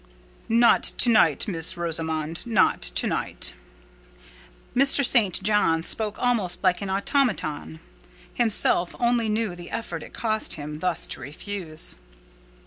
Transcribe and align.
"Not 0.49 0.81
to 0.81 1.09
night, 1.11 1.47
Miss 1.47 1.77
Rosamond, 1.77 2.47
not 2.47 2.81
to 2.81 3.05
night." 3.05 3.53
Mr. 4.75 5.05
St. 5.05 5.43
John 5.43 5.83
spoke 5.83 6.17
almost 6.17 6.63
like 6.63 6.81
an 6.81 6.89
automaton: 6.89 7.79
himself 8.33 8.95
only 8.99 9.29
knew 9.29 9.53
the 9.55 9.69
effort 9.69 10.01
it 10.01 10.11
cost 10.11 10.55
him 10.55 10.79
thus 10.79 11.05
to 11.05 11.19
refuse. 11.21 11.93